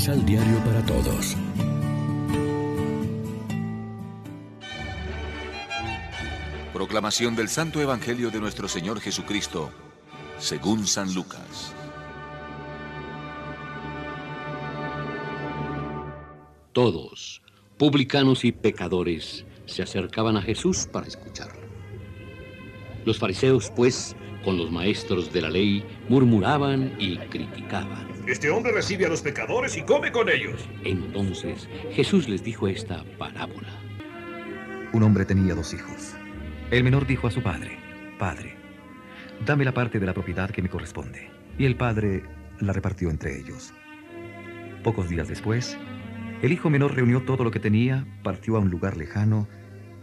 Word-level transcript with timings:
Misal 0.00 0.24
Diario 0.24 0.56
para 0.64 0.82
Todos. 0.86 1.36
Proclamación 6.72 7.36
del 7.36 7.50
Santo 7.50 7.82
Evangelio 7.82 8.30
de 8.30 8.40
nuestro 8.40 8.66
Señor 8.66 8.98
Jesucristo, 9.00 9.70
según 10.38 10.86
San 10.86 11.12
Lucas. 11.12 11.74
Todos, 16.72 17.42
publicanos 17.76 18.46
y 18.46 18.52
pecadores, 18.52 19.44
se 19.66 19.82
acercaban 19.82 20.38
a 20.38 20.40
Jesús 20.40 20.88
para 20.90 21.08
escucharlo. 21.08 21.69
Los 23.04 23.18
fariseos, 23.18 23.72
pues, 23.74 24.16
con 24.44 24.56
los 24.56 24.70
maestros 24.70 25.32
de 25.32 25.42
la 25.42 25.50
ley, 25.50 25.84
murmuraban 26.08 26.94
y 26.98 27.16
criticaban. 27.18 28.08
Este 28.26 28.50
hombre 28.50 28.72
recibe 28.72 29.06
a 29.06 29.08
los 29.08 29.22
pecadores 29.22 29.76
y 29.76 29.82
come 29.82 30.12
con 30.12 30.28
ellos. 30.28 30.68
Entonces 30.84 31.68
Jesús 31.92 32.28
les 32.28 32.44
dijo 32.44 32.68
esta 32.68 33.04
parábola. 33.18 33.68
Un 34.92 35.02
hombre 35.02 35.24
tenía 35.24 35.54
dos 35.54 35.72
hijos. 35.72 36.14
El 36.70 36.84
menor 36.84 37.06
dijo 37.06 37.26
a 37.26 37.30
su 37.30 37.42
padre, 37.42 37.78
Padre, 38.18 38.54
dame 39.44 39.64
la 39.64 39.72
parte 39.72 39.98
de 39.98 40.06
la 40.06 40.14
propiedad 40.14 40.50
que 40.50 40.62
me 40.62 40.68
corresponde. 40.68 41.30
Y 41.58 41.64
el 41.64 41.76
padre 41.76 42.22
la 42.60 42.72
repartió 42.72 43.10
entre 43.10 43.38
ellos. 43.38 43.72
Pocos 44.82 45.08
días 45.08 45.28
después, 45.28 45.76
el 46.42 46.52
hijo 46.52 46.70
menor 46.70 46.94
reunió 46.94 47.22
todo 47.22 47.44
lo 47.44 47.50
que 47.50 47.60
tenía, 47.60 48.06
partió 48.22 48.56
a 48.56 48.60
un 48.60 48.70
lugar 48.70 48.96
lejano 48.96 49.48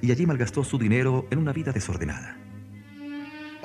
y 0.02 0.12
allí 0.12 0.26
malgastó 0.26 0.64
su 0.64 0.78
dinero 0.78 1.28
en 1.32 1.40
una 1.40 1.54
vida 1.54 1.72
desordenada. 1.72 2.38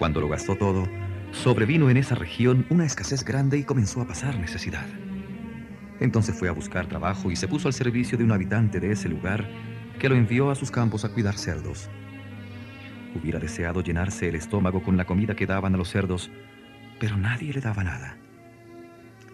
Cuando 0.03 0.21
lo 0.21 0.29
gastó 0.29 0.57
todo, 0.57 0.89
sobrevino 1.31 1.89
en 1.89 1.97
esa 1.97 2.17
región 2.17 2.67
una 2.71 2.85
escasez 2.85 3.25
grande 3.25 3.57
y 3.59 3.63
comenzó 3.63 4.01
a 4.01 4.05
pasar 4.05 4.37
necesidad. 4.37 4.89
Entonces 6.01 6.37
fue 6.37 6.49
a 6.49 6.53
buscar 6.53 6.89
trabajo 6.89 7.31
y 7.31 7.37
se 7.37 7.47
puso 7.47 7.69
al 7.69 7.73
servicio 7.73 8.19
de 8.19 8.25
un 8.25 8.33
habitante 8.33 8.81
de 8.81 8.91
ese 8.91 9.09
lugar 9.09 9.49
que 10.01 10.09
lo 10.09 10.17
envió 10.17 10.51
a 10.51 10.57
sus 10.57 10.73
campos 10.73 11.05
a 11.05 11.11
cuidar 11.11 11.39
cerdos. 11.39 11.89
Hubiera 13.15 13.39
deseado 13.39 13.81
llenarse 13.81 14.29
el 14.29 14.35
estómago 14.35 14.83
con 14.83 14.97
la 14.97 15.05
comida 15.05 15.37
que 15.37 15.47
daban 15.47 15.77
a 15.77 15.79
los 15.79 15.91
cerdos, 15.91 16.33
pero 16.99 17.17
nadie 17.17 17.53
le 17.53 17.61
daba 17.61 17.85
nada. 17.85 18.17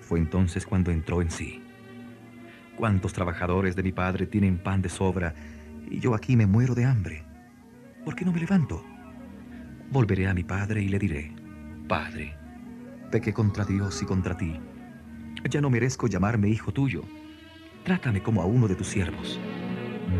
Fue 0.03 0.19
entonces 0.19 0.67
cuando 0.67 0.91
entró 0.91 1.23
en 1.23 1.31
sí. 1.31 1.63
¿Cuántos 2.77 3.15
trabajadores 3.15 3.75
de 3.75 3.85
mi 3.85 3.93
padre 3.93 4.27
tienen 4.27 4.59
pan 4.59 4.83
de 4.83 4.91
sobra 4.91 5.35
y 5.91 5.99
yo 5.99 6.15
aquí 6.15 6.37
me 6.37 6.45
muero 6.45 6.75
de 6.75 6.85
hambre? 6.85 7.25
¿Por 8.05 8.15
qué 8.15 8.27
no 8.27 8.33
me 8.33 8.41
levanto? 8.41 8.85
Volveré 9.91 10.29
a 10.29 10.35
mi 10.35 10.45
padre 10.45 10.83
y 10.83 10.89
le 10.89 10.99
diré, 10.99 11.33
Padre, 11.89 12.37
pequé 13.11 13.33
contra 13.33 13.65
Dios 13.65 14.03
y 14.03 14.05
contra 14.05 14.37
ti. 14.37 14.61
Ya 15.49 15.63
no 15.63 15.71
merezco 15.71 16.09
llamarme 16.09 16.51
hijo 16.51 16.73
tuyo. 16.73 17.05
Trátame 17.85 18.23
como 18.23 18.43
a 18.43 18.45
uno 18.45 18.69
de 18.69 18.75
tus 18.75 18.89
siervos. 18.89 19.41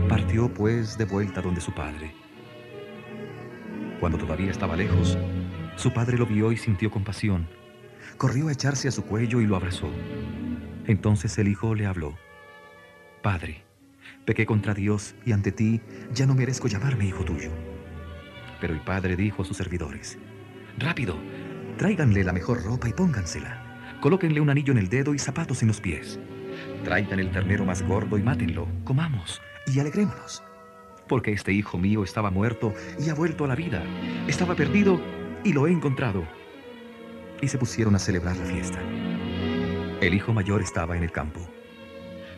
Partió 0.09 0.53
pues 0.55 0.97
de 0.97 1.05
vuelta 1.05 1.43
donde 1.43 1.61
su 1.61 1.75
padre. 1.75 2.15
Cuando 4.01 4.17
todavía 4.17 4.51
estaba 4.51 4.75
lejos, 4.75 5.19
su 5.77 5.93
padre 5.93 6.17
lo 6.17 6.25
vio 6.25 6.51
y 6.51 6.57
sintió 6.57 6.91
compasión. 6.91 7.47
Corrió 8.17 8.49
a 8.49 8.53
echarse 8.53 8.89
a 8.89 8.93
su 8.93 9.05
cuello 9.05 9.43
y 9.43 9.47
lo 9.47 9.55
abrazó. 9.55 9.91
Entonces 10.87 11.37
el 11.37 11.47
hijo 11.47 11.75
le 11.75 11.85
habló. 11.85 12.17
Padre, 13.23 13.65
pequé 14.25 14.47
contra 14.47 14.73
Dios 14.73 15.15
y 15.27 15.33
ante 15.33 15.53
ti 15.53 15.83
ya 16.15 16.25
no 16.25 16.35
merezco 16.35 16.69
llamarme 16.69 17.05
hijo 17.05 17.23
tuyo. 17.23 17.51
Pero 18.61 18.75
el 18.75 18.81
padre 18.81 19.17
dijo 19.17 19.43
a 19.43 19.45
sus 19.45 19.57
servidores, 19.57 20.19
Rápido, 20.79 21.17
tráiganle 21.77 22.25
la 22.25 22.33
mejor 22.33 22.63
ropa 22.63 22.89
y 22.89 22.93
póngansela. 22.93 23.99
Colóquenle 24.01 24.41
un 24.41 24.51
anillo 24.51 24.73
en 24.73 24.79
el 24.79 24.89
dedo 24.89 25.15
y 25.15 25.19
zapatos 25.19 25.63
en 25.63 25.69
los 25.69 25.81
pies. 25.81 26.19
Traigan 26.85 27.21
el 27.21 27.31
ternero 27.31 27.65
más 27.65 27.83
gordo 27.83 28.19
y 28.19 28.23
mátenlo. 28.23 28.69
Comamos 28.85 29.41
y 29.67 29.81
alegrémonos. 29.81 30.43
Porque 31.09 31.33
este 31.33 31.53
hijo 31.53 31.79
mío 31.79 32.05
estaba 32.05 32.31
muerto 32.31 32.75
y 32.99 33.09
ha 33.09 33.15
vuelto 33.15 33.45
a 33.45 33.49
la 33.49 33.57
vida. 33.57 33.83
Estaba 34.27 34.55
perdido 34.55 35.01
y 35.45 35.53
lo 35.53 35.67
he 35.67 35.73
encontrado. 35.73 36.27
Y 37.41 37.49
se 37.49 37.59
pusieron 37.59 37.95
a 37.95 37.99
celebrar 37.99 38.37
la 38.37 38.45
fiesta. 38.45 38.81
El 40.01 40.15
hijo 40.15 40.33
mayor 40.33 40.63
estaba 40.63 40.97
en 40.97 41.03
el 41.03 41.13
campo. 41.13 41.41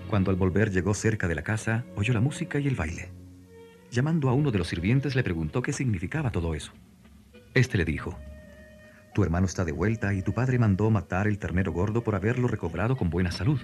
Cuando 0.09 0.31
al 0.31 0.37
volver 0.37 0.71
llegó 0.71 0.95
cerca 0.95 1.29
de 1.29 1.35
la 1.35 1.43
casa, 1.43 1.85
oyó 1.95 2.15
la 2.15 2.21
música 2.21 2.59
y 2.59 2.67
el 2.67 2.75
baile. 2.75 3.20
Llamando 3.91 4.29
a 4.29 4.35
uno 4.35 4.53
de 4.53 4.59
los 4.59 4.69
sirvientes 4.69 5.17
le 5.17 5.25
preguntó 5.25 5.63
qué 5.63 5.73
significaba 5.73 6.31
todo 6.31 6.55
eso. 6.55 6.73
Este 7.55 7.77
le 7.77 7.85
dijo, 7.85 8.17
Tu 9.15 9.25
hermano 9.25 9.47
está 9.47 9.65
de 9.65 9.73
vuelta 9.73 10.15
y 10.15 10.23
tu 10.23 10.33
padre 10.33 10.61
mandó 10.61 10.91
matar 10.91 11.27
el 11.27 11.39
ternero 11.39 11.73
gordo 11.73 12.05
por 12.05 12.15
haberlo 12.15 12.47
recobrado 12.47 12.97
con 12.97 13.11
buena 13.11 13.33
salud. 13.33 13.61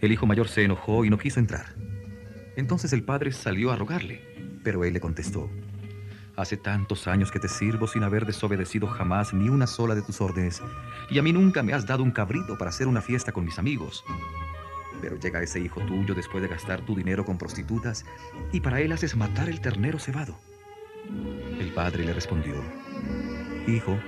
El 0.00 0.10
hijo 0.10 0.26
mayor 0.26 0.48
se 0.48 0.64
enojó 0.64 1.04
y 1.04 1.10
no 1.10 1.18
quiso 1.18 1.38
entrar. 1.38 1.66
Entonces 2.56 2.92
el 2.92 3.04
padre 3.04 3.30
salió 3.30 3.70
a 3.70 3.76
rogarle, 3.76 4.22
pero 4.64 4.84
él 4.84 4.92
le 4.92 5.00
contestó, 5.00 5.48
Hace 6.36 6.56
tantos 6.56 7.06
años 7.06 7.30
que 7.30 7.38
te 7.38 7.48
sirvo 7.48 7.86
sin 7.86 8.02
haber 8.02 8.24
desobedecido 8.24 8.86
jamás 8.88 9.34
ni 9.34 9.48
una 9.48 9.66
sola 9.66 9.94
de 9.94 10.02
tus 10.02 10.20
órdenes, 10.20 10.62
y 11.10 11.18
a 11.18 11.22
mí 11.22 11.32
nunca 11.32 11.62
me 11.62 11.74
has 11.74 11.86
dado 11.86 12.02
un 12.02 12.10
cabrito 12.10 12.56
para 12.56 12.70
hacer 12.70 12.88
una 12.88 13.02
fiesta 13.02 13.30
con 13.30 13.44
mis 13.44 13.58
amigos. 13.58 14.02
Pero 15.00 15.18
llega 15.18 15.42
ese 15.42 15.60
hijo 15.60 15.80
tuyo 15.82 16.14
después 16.14 16.42
de 16.42 16.48
gastar 16.48 16.80
tu 16.82 16.94
dinero 16.94 17.24
con 17.24 17.38
prostitutas 17.38 18.04
y 18.52 18.60
para 18.60 18.80
él 18.80 18.92
haces 18.92 19.16
matar 19.16 19.48
el 19.48 19.60
ternero 19.60 19.98
cebado. 19.98 20.38
El 21.58 21.72
padre 21.72 22.04
le 22.04 22.12
respondió, 22.12 22.54
Hijo, 23.66 23.98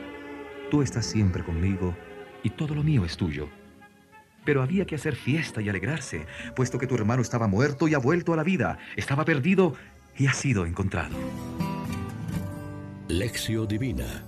tú 0.70 0.82
estás 0.82 1.06
siempre 1.06 1.42
conmigo 1.42 1.97
y 2.42 2.50
todo 2.50 2.75
lo 2.75 2.82
mío 2.82 3.04
es 3.04 3.16
tuyo. 3.16 3.48
Pero 4.44 4.62
había 4.62 4.86
que 4.86 4.97
hacer 4.97 5.14
fiesta 5.14 5.62
y 5.62 5.69
alegrarse, 5.69 6.26
puesto 6.56 6.78
que 6.78 6.86
tu 6.86 6.94
hermano 6.94 7.22
estaba 7.22 7.47
muerto 7.47 7.86
y 7.86 7.94
ha 7.94 7.98
vuelto 7.98 8.32
a 8.32 8.36
la 8.36 8.42
vida, 8.42 8.78
estaba 8.97 9.25
perdido 9.25 9.75
y 10.16 10.26
ha 10.26 10.32
sido 10.32 10.66
encontrado. 10.66 11.16
Lección 13.08 13.69
Divina 13.69 14.25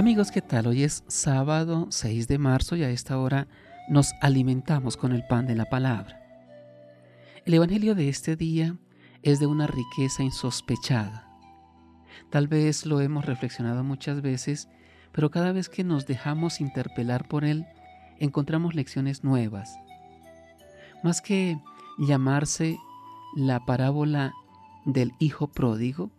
Amigos, 0.00 0.30
¿qué 0.30 0.40
tal? 0.40 0.66
Hoy 0.66 0.84
es 0.84 1.04
sábado 1.08 1.86
6 1.90 2.26
de 2.26 2.38
marzo 2.38 2.74
y 2.74 2.82
a 2.82 2.88
esta 2.90 3.18
hora 3.18 3.48
nos 3.90 4.14
alimentamos 4.20 4.96
con 4.96 5.12
el 5.12 5.24
pan 5.24 5.46
de 5.46 5.56
la 5.56 5.64
palabra. 5.64 6.22
El 7.44 7.54
Evangelio 7.54 7.96
de 7.96 8.08
este 8.08 8.36
día 8.36 8.76
es 9.22 9.40
de 9.40 9.48
una 9.48 9.66
riqueza 9.66 10.22
insospechada. 10.22 11.28
Tal 12.30 12.46
vez 12.46 12.86
lo 12.86 13.00
hemos 13.00 13.26
reflexionado 13.26 13.82
muchas 13.82 14.22
veces, 14.22 14.68
pero 15.10 15.32
cada 15.32 15.50
vez 15.50 15.68
que 15.68 15.82
nos 15.82 16.06
dejamos 16.06 16.60
interpelar 16.60 17.26
por 17.26 17.44
él, 17.44 17.66
encontramos 18.20 18.76
lecciones 18.76 19.24
nuevas. 19.24 19.76
Más 21.02 21.20
que 21.20 21.58
llamarse 21.98 22.78
la 23.34 23.66
parábola 23.66 24.32
del 24.84 25.14
Hijo 25.18 25.48
Pródigo, 25.48 26.12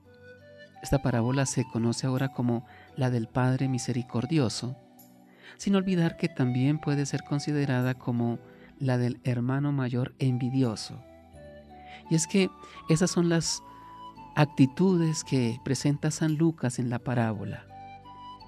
esta 0.84 1.02
parábola 1.02 1.46
se 1.46 1.64
conoce 1.64 2.06
ahora 2.06 2.34
como 2.34 2.66
la 2.98 3.10
del 3.10 3.30
Padre 3.30 3.70
Misericordioso, 3.70 4.76
sin 5.58 5.76
olvidar 5.76 6.18
que 6.18 6.28
también 6.28 6.80
puede 6.80 7.06
ser 7.06 7.24
considerada 7.24 7.94
como 7.94 8.40
la 8.80 8.98
del 8.98 9.20
hermano 9.24 9.72
mayor 9.72 10.14
envidioso. 10.20 11.02
Y 12.10 12.16
es 12.16 12.28
que 12.28 12.50
esas 12.90 13.12
son 13.12 13.30
las 13.30 13.62
actitudes 14.36 15.24
que 15.24 15.60
presenta 15.64 16.12
San 16.12 16.36
Lucas 16.36 16.80
en 16.80 16.90
la 16.90 17.00
parábola. 17.00 17.66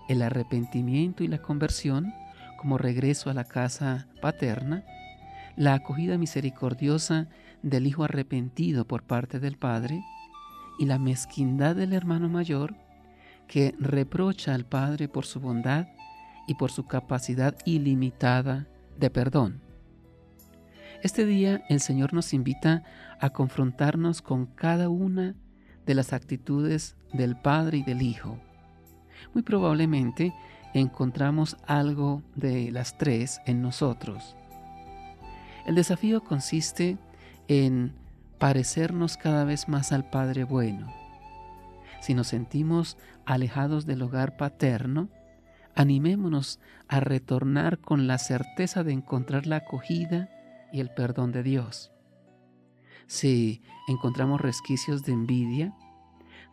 El 0.10 0.22
arrepentimiento 0.22 1.24
y 1.24 1.28
la 1.28 1.42
conversión 1.42 2.14
como 2.58 2.78
regreso 2.78 3.30
a 3.30 3.34
la 3.34 3.44
casa 3.44 4.08
paterna, 4.22 4.84
la 5.56 5.74
acogida 5.74 6.18
misericordiosa 6.18 7.28
del 7.62 7.88
hijo 7.88 8.04
arrepentido 8.04 8.86
por 8.86 9.04
parte 9.04 9.40
del 9.40 9.58
padre 9.58 10.02
y 10.80 10.86
la 10.86 10.98
mezquindad 10.98 11.76
del 11.76 11.94
hermano 11.94 12.30
mayor 12.30 12.76
que 13.48 13.76
reprocha 13.80 14.56
al 14.56 14.66
padre 14.66 15.08
por 15.08 15.26
su 15.26 15.40
bondad 15.40 15.88
y 16.48 16.56
por 16.56 16.72
su 16.72 16.86
capacidad 16.86 17.56
ilimitada 17.66 18.68
de 18.98 19.10
perdón. 19.10 19.62
Este 21.02 21.26
día 21.26 21.64
el 21.70 21.82
Señor 21.82 22.14
nos 22.14 22.34
invita 22.34 22.84
a 23.20 23.32
confrontarnos 23.32 24.22
con 24.22 24.46
cada 24.46 24.90
una 24.90 25.36
de 25.86 25.96
las 25.96 26.14
actitudes 26.14 26.96
del 27.12 27.36
Padre 27.36 27.80
y 27.80 27.84
del 27.84 28.02
Hijo. 28.02 28.40
Muy 29.34 29.44
probablemente 29.44 30.34
encontramos 30.74 31.58
algo 31.68 32.24
de 32.36 32.72
las 32.72 32.98
tres 32.98 33.42
en 33.46 33.62
nosotros. 33.62 34.36
El 35.66 35.76
desafío 35.76 36.24
consiste 36.24 36.98
en 37.48 37.94
parecernos 38.38 39.18
cada 39.18 39.44
vez 39.46 39.68
más 39.70 39.92
al 39.92 40.10
Padre 40.10 40.44
bueno. 40.44 40.94
Si 42.02 42.14
nos 42.14 42.28
sentimos 42.28 42.98
alejados 43.26 43.86
del 43.86 44.02
hogar 44.02 44.36
paterno, 44.36 45.10
animémonos 45.76 46.60
a 46.88 47.00
retornar 47.00 47.80
con 47.80 48.08
la 48.08 48.18
certeza 48.18 48.84
de 48.84 48.94
encontrar 48.94 49.48
la 49.48 49.58
acogida 49.58 50.30
y 50.72 50.80
el 50.80 50.90
perdón 50.90 51.32
de 51.32 51.44
Dios. 51.44 51.92
Si 53.08 53.62
encontramos 53.88 54.42
resquicios 54.42 55.04
de 55.04 55.14
envidia, 55.14 55.74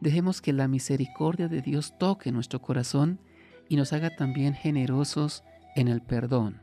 dejemos 0.00 0.40
que 0.40 0.52
la 0.52 0.68
misericordia 0.68 1.48
de 1.48 1.62
Dios 1.62 1.96
toque 1.98 2.32
nuestro 2.32 2.60
corazón 2.60 3.20
y 3.68 3.76
nos 3.76 3.92
haga 3.92 4.10
también 4.16 4.54
generosos 4.54 5.44
en 5.76 5.88
el 5.88 6.02
perdón. 6.02 6.62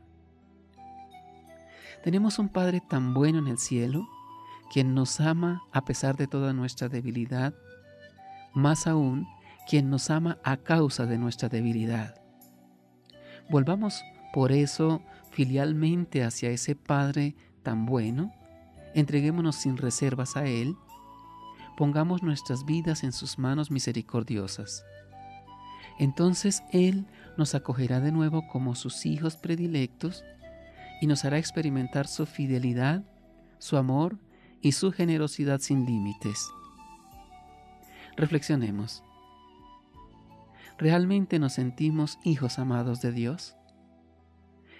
Tenemos 2.02 2.38
un 2.38 2.48
Padre 2.48 2.80
tan 2.80 3.14
bueno 3.14 3.38
en 3.38 3.48
el 3.48 3.58
cielo, 3.58 4.06
quien 4.72 4.94
nos 4.94 5.20
ama 5.20 5.62
a 5.72 5.84
pesar 5.84 6.16
de 6.16 6.26
toda 6.26 6.52
nuestra 6.52 6.88
debilidad, 6.88 7.54
más 8.54 8.86
aún, 8.86 9.26
quien 9.68 9.90
nos 9.90 10.10
ama 10.10 10.38
a 10.44 10.58
causa 10.58 11.06
de 11.06 11.18
nuestra 11.18 11.48
debilidad. 11.48 12.17
Volvamos 13.50 14.04
por 14.32 14.52
eso 14.52 15.02
filialmente 15.30 16.22
hacia 16.22 16.50
ese 16.50 16.74
Padre 16.74 17.34
tan 17.62 17.86
bueno, 17.86 18.32
entreguémonos 18.94 19.56
sin 19.56 19.76
reservas 19.76 20.36
a 20.36 20.46
Él, 20.46 20.76
pongamos 21.76 22.22
nuestras 22.22 22.64
vidas 22.64 23.04
en 23.04 23.12
sus 23.12 23.38
manos 23.38 23.70
misericordiosas. 23.70 24.84
Entonces 25.98 26.62
Él 26.72 27.06
nos 27.36 27.54
acogerá 27.54 28.00
de 28.00 28.12
nuevo 28.12 28.46
como 28.48 28.74
sus 28.74 29.06
hijos 29.06 29.36
predilectos 29.36 30.24
y 31.00 31.06
nos 31.06 31.24
hará 31.24 31.38
experimentar 31.38 32.06
su 32.06 32.26
fidelidad, 32.26 33.04
su 33.58 33.76
amor 33.76 34.18
y 34.60 34.72
su 34.72 34.92
generosidad 34.92 35.60
sin 35.60 35.86
límites. 35.86 36.48
Reflexionemos. 38.16 39.04
¿Realmente 40.78 41.40
nos 41.40 41.54
sentimos 41.54 42.20
hijos 42.22 42.60
amados 42.60 43.00
de 43.00 43.10
Dios? 43.10 43.56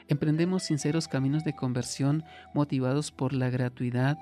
¿Emprendemos 0.06 0.62
sinceros 0.62 1.09
caminos 1.09 1.43
de 1.43 1.56
conversión 1.56 2.23
motivados 2.55 3.11
por 3.11 3.33
la 3.33 3.50
gratuidad 3.50 4.17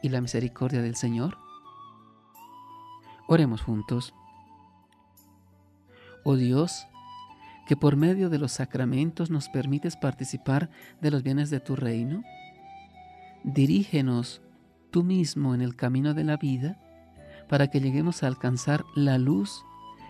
y 0.00 0.10
la 0.10 0.20
misericordia 0.20 0.80
del 0.80 0.94
Señor? 0.94 1.36
Oremos 3.26 3.62
juntos. 3.62 4.14
Oh 6.22 6.36
Dios, 6.36 6.86
que 7.66 7.76
por 7.76 7.96
medio 7.96 8.30
de 8.30 8.38
los 8.38 8.52
sacramentos 8.52 9.28
nos 9.28 9.48
permites 9.48 9.96
participar 9.96 10.70
de 11.00 11.10
los 11.10 11.24
bienes 11.24 11.50
de 11.50 11.58
tu 11.58 11.74
reino, 11.74 12.22
dirígenos 13.42 14.40
tú 14.92 15.02
mismo 15.02 15.52
en 15.52 15.62
el 15.62 15.74
camino 15.74 16.14
de 16.14 16.22
la 16.22 16.36
vida 16.36 16.78
para 17.48 17.66
que 17.66 17.80
lleguemos 17.80 18.22
a 18.22 18.28
alcanzar 18.28 18.84
la 18.94 19.18
luz 19.18 19.64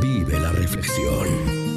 Vive 0.00 0.38
la 0.38 0.52
reflexión. 0.52 1.67